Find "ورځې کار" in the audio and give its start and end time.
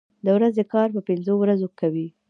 0.37-0.87